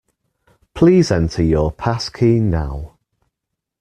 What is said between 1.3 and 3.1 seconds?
your passkey now